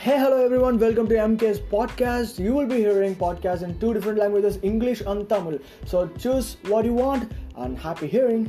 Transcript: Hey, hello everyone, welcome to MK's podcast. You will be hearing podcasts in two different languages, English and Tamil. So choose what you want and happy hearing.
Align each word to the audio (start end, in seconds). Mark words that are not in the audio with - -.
Hey, 0.00 0.16
hello 0.16 0.44
everyone, 0.44 0.78
welcome 0.78 1.08
to 1.08 1.16
MK's 1.16 1.58
podcast. 1.58 2.38
You 2.38 2.54
will 2.54 2.66
be 2.66 2.76
hearing 2.76 3.16
podcasts 3.16 3.62
in 3.62 3.76
two 3.80 3.92
different 3.92 4.16
languages, 4.16 4.60
English 4.62 5.00
and 5.00 5.28
Tamil. 5.28 5.58
So 5.86 6.06
choose 6.16 6.56
what 6.68 6.84
you 6.84 6.92
want 6.92 7.32
and 7.56 7.76
happy 7.76 8.06
hearing. 8.06 8.48